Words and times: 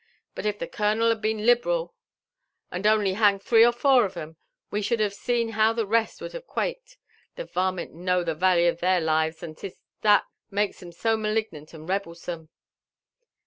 But 0.33 0.47
if 0.47 0.57
the 0.57 0.65
colonel 0.67 1.13
liad 1.15 1.21
been^ 1.21 1.45
liberal 1.45 1.93
and 2.71 2.87
only 2.87 3.13
hanged 3.13 3.43
three 3.43 3.63
or 3.63 3.71
four 3.71 4.03
of 4.03 4.17
'em, 4.17 4.35
we 4.71 4.81
should 4.81 4.99
have 4.99 5.13
seen 5.13 5.49
how 5.49 5.73
the 5.73 5.85
rest 5.85 6.21
would 6.21 6.31
have 6.33 6.47
quaked. 6.47 6.97
The 7.35 7.45
varmint 7.45 7.93
know 7.93 8.23
the 8.23 8.33
valy 8.33 8.65
of 8.67 8.79
their 8.79 8.99
lives, 8.99 9.43
and 9.43 9.55
'tis 9.55 9.79
that 10.01 10.25
makes 10.49 10.81
'em 10.81 10.91
so 10.91 11.15
malignant 11.17 11.75
and 11.75 11.87
rebelsome." 11.87 12.49